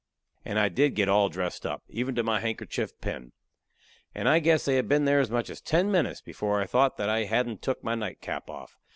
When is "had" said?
4.77-4.89